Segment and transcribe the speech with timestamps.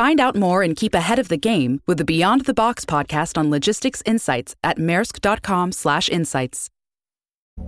[0.00, 3.36] Find out more and keep ahead of the game with the Beyond the Box podcast
[3.36, 6.70] on logistics insights at maersk.com/insights.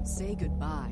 [0.05, 0.91] Say goodbye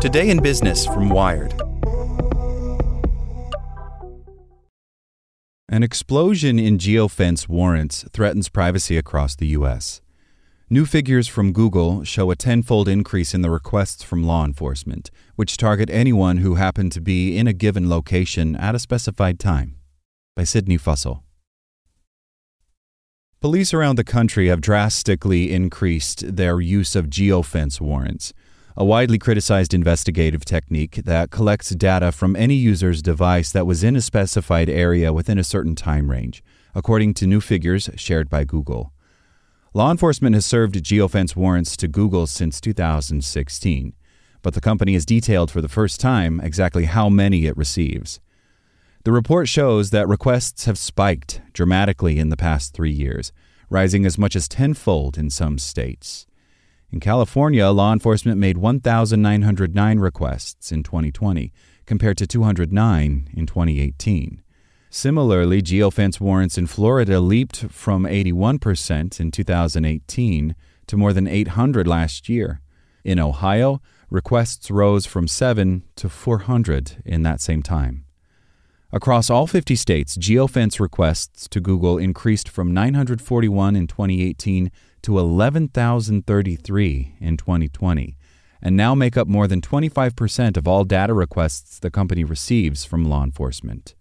[0.00, 1.52] Today in Business from Wired.
[5.68, 10.00] An explosion in geofence warrants threatens privacy across the U.S.
[10.68, 15.56] New figures from Google show a tenfold increase in the requests from law enforcement, which
[15.56, 19.76] target anyone who happened to be in a given location at a specified time.
[20.36, 21.22] By Sydney Fussell.
[23.40, 28.34] Police around the country have drastically increased their use of geofence warrants,
[28.76, 33.96] a widely criticized investigative technique that collects data from any user's device that was in
[33.96, 36.42] a specified area within a certain time range,
[36.74, 38.92] according to new figures shared by Google.
[39.72, 43.92] Law enforcement has served geofence warrants to Google since 2016,
[44.42, 48.20] but the company has detailed for the first time exactly how many it receives.
[49.04, 53.32] The report shows that requests have spiked dramatically in the past three years,
[53.70, 56.26] rising as much as tenfold in some states.
[56.92, 61.52] In California, law enforcement made 1,909 requests in 2020,
[61.86, 64.42] compared to 209 in 2018.
[64.90, 70.56] Similarly, geofence warrants in Florida leaped from 81% in 2018
[70.88, 72.60] to more than 800 last year.
[73.04, 73.80] In Ohio,
[74.10, 78.04] requests rose from 7 to 400 in that same time.
[78.92, 87.16] Across all 50 states, geofence requests to Google increased from 941 in 2018 to 11,033
[87.20, 88.16] in 2020,
[88.62, 93.04] and now make up more than 25% of all data requests the company receives from
[93.04, 93.94] law enforcement.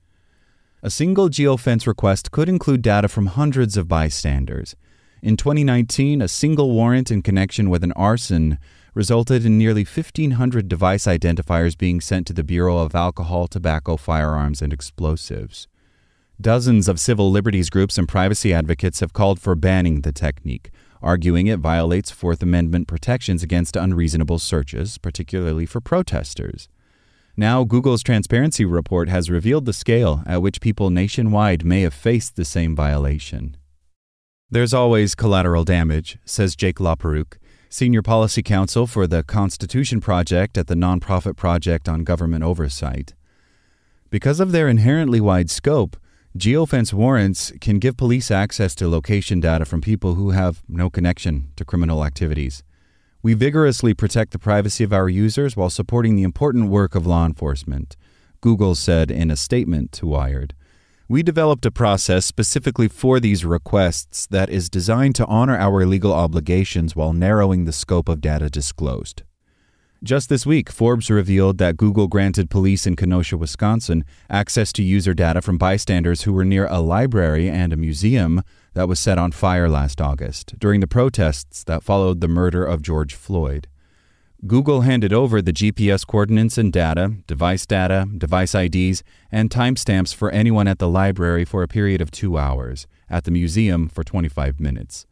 [0.82, 4.76] A single geofence request could include data from hundreds of bystanders.
[5.22, 8.58] In 2019, a single warrant in connection with an arson
[8.94, 14.62] resulted in nearly 1,500 device identifiers being sent to the Bureau of Alcohol, Tobacco, Firearms,
[14.62, 15.68] and Explosives.
[16.42, 20.72] Dozens of civil liberties groups and privacy advocates have called for banning the technique,
[21.02, 26.70] arguing it violates Fourth Amendment protections against unreasonable searches, particularly for protesters.
[27.38, 32.36] Now, Google's transparency report has revealed the scale at which people nationwide may have faced
[32.36, 33.56] the same violation.
[34.52, 37.38] There's always collateral damage, says Jake Laperruque,
[37.70, 43.14] Senior Policy Counsel for the Constitution Project at the Nonprofit Project on Government Oversight.
[44.10, 45.96] Because of their inherently wide scope,
[46.38, 51.52] geofence warrants can give police access to location data from people who have no connection
[51.56, 52.64] to criminal activities.
[53.24, 57.26] We vigorously protect the privacy of our users while supporting the important work of law
[57.26, 57.98] enforcement,
[58.42, 60.54] Google said in a statement to Wired.
[61.10, 66.14] We developed a process specifically for these requests that is designed to honor our legal
[66.14, 69.24] obligations while narrowing the scope of data disclosed.
[70.02, 75.14] Just this week, Forbes revealed that Google granted police in Kenosha, Wisconsin, access to user
[75.14, 78.42] data from bystanders who were near a library and a museum
[78.76, 82.82] that was set on fire last August during the protests that followed the murder of
[82.82, 83.68] George Floyd.
[84.48, 90.32] Google handed over the GPS coordinates and data, device data, device IDs, and timestamps for
[90.32, 94.62] anyone at the library for a period of two hours, at the museum for 25
[94.62, 95.06] minutes.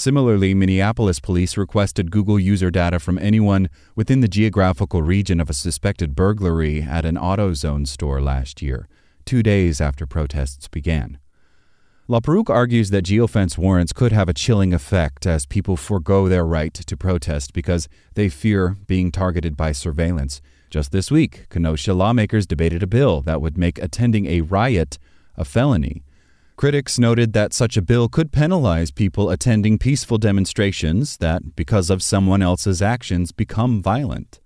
[0.00, 5.52] Similarly, Minneapolis police requested Google user data from anyone within the geographical region of a
[5.52, 8.88] suspected burglary at an AutoZone store last year,
[9.26, 11.18] two days after protests began.
[12.08, 16.72] Laperruque argues that geofence warrants could have a chilling effect as people forego their right
[16.72, 20.40] to protest because they fear being targeted by surveillance.
[20.70, 24.98] Just this week, Kenosha lawmakers debated a bill that would make attending a riot
[25.36, 26.04] a felony.
[26.60, 32.02] Critics noted that such a bill could penalize people attending peaceful demonstrations that, because of
[32.02, 34.40] someone else's actions, become violent.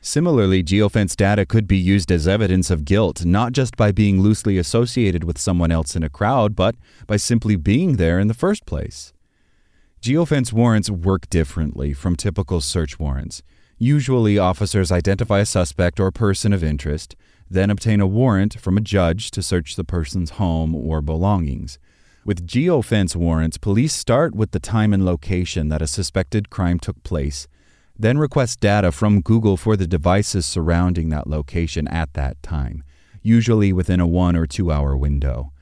[0.00, 4.58] Similarly, geofence data could be used as evidence of guilt, not just by being loosely
[4.58, 6.74] associated with someone else in a crowd, but
[7.06, 9.12] by simply being there in the first place.
[10.02, 13.44] Geofence warrants work differently from typical search warrants.
[13.78, 17.14] Usually, officers identify a suspect or person of interest,
[17.50, 21.78] then obtain a warrant from a judge to search the person's home or belongings.
[22.24, 27.02] With geofence warrants, police start with the time and location that a suspected crime took
[27.02, 27.48] place,
[27.98, 32.84] then request data from Google for the devices surrounding that location at that time,
[33.22, 35.52] usually within a one or two hour window.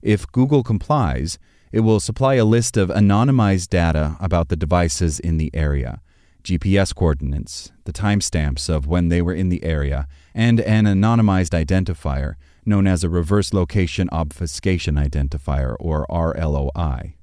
[0.00, 1.38] If Google complies,
[1.72, 6.00] it will supply a list of anonymized data about the devices in the area.
[6.42, 12.34] GPS coordinates, the timestamps of when they were in the area, and an anonymized identifier
[12.64, 17.14] known as a Reverse Location Obfuscation Identifier, or RLOI.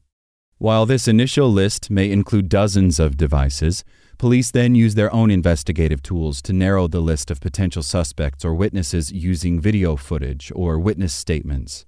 [0.57, 3.85] While this initial list may include dozens of devices,
[4.17, 8.53] police then use their own investigative tools to narrow the list of potential suspects or
[8.53, 11.85] witnesses using video footage or witness statements.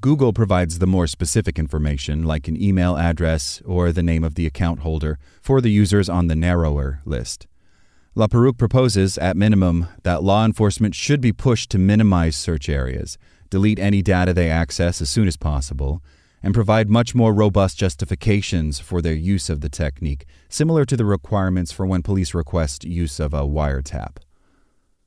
[0.00, 4.46] Google provides the more specific information, like an email address or the name of the
[4.46, 7.46] account holder, for the users on the narrower list.
[8.16, 13.18] Laperruque proposes, at minimum, that law enforcement should be pushed to minimize search areas,
[13.50, 16.02] delete any data they access as soon as possible,
[16.42, 21.04] and provide much more robust justifications for their use of the technique, similar to the
[21.04, 24.16] requirements for when police request use of a wiretap.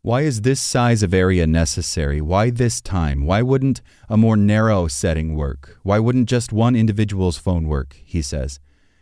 [0.06, 2.20] Why is this size of area necessary?
[2.20, 3.26] Why this time?
[3.26, 5.80] Why wouldn't a more narrow setting work?
[5.84, 7.96] Why wouldn't just one individual's phone work?
[8.04, 8.60] He says.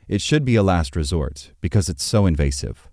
[0.08, 2.88] It should be a last resort because it's so invasive.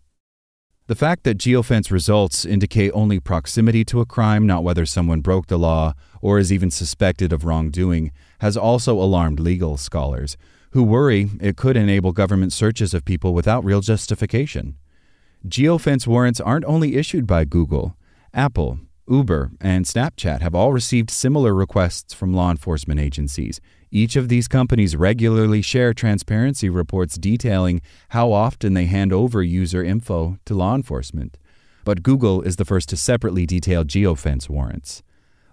[0.86, 5.48] The fact that geofence results indicate only proximity to a crime, not whether someone broke
[5.48, 10.38] the law or is even suspected of wrongdoing, has also alarmed legal scholars,
[10.70, 14.78] who worry it could enable government searches of people without real justification.
[15.46, 17.97] Geofence warrants aren't only issued by Google.
[18.34, 18.78] Apple,
[19.08, 23.60] Uber, and Snapchat have all received similar requests from law enforcement agencies.
[23.90, 27.80] Each of these companies regularly share transparency reports detailing
[28.10, 31.38] how often they hand over user info to law enforcement.
[31.84, 35.02] But Google is the first to separately detail geofence warrants.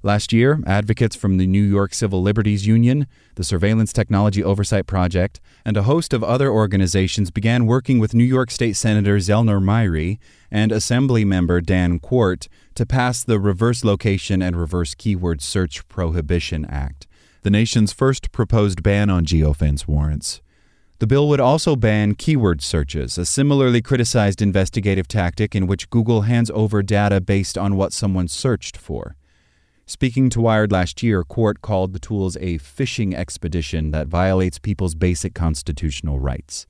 [0.04, 5.40] Last year, advocates from the New York Civil Liberties Union, the Surveillance Technology Oversight Project,
[5.66, 10.20] and a host of other organizations began working with New York State Senator Zellnor Myrie
[10.52, 16.66] and Assembly member Dan Quart to pass the Reverse Location and Reverse Keyword Search Prohibition
[16.66, 17.08] Act,
[17.42, 20.42] the nation's first proposed ban on geofence warrants.
[21.00, 26.22] The bill would also ban keyword searches, a similarly criticized investigative tactic in which Google
[26.22, 29.18] hands over data based on what someone searched for.
[29.88, 34.96] Speaking to Wired last year, Quart called the tools a fishing expedition that violates people's
[34.96, 36.66] basic constitutional rights.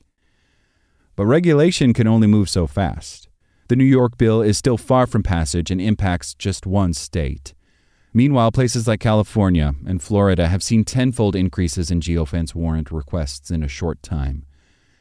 [1.15, 3.29] But regulation can only move so fast.
[3.69, 7.53] The New York bill is still far from passage and impacts just one state.
[8.13, 13.63] Meanwhile, places like California and Florida have seen tenfold increases in geofence warrant requests in
[13.63, 14.45] a short time.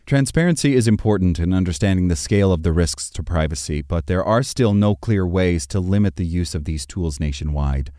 [0.07, 4.43] Transparency is important in understanding the scale of the risks to privacy, but there are
[4.43, 7.91] still no clear ways to limit the use of these tools nationwide.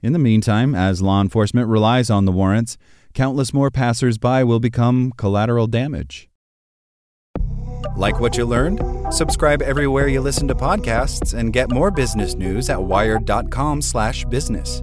[0.00, 2.78] In the meantime, as law enforcement relies on the warrants,
[3.12, 6.30] countless more passersby will become collateral damage.
[7.94, 8.80] Like what you learned?
[9.12, 14.82] Subscribe everywhere you listen to podcasts and get more business news at wired.com/business.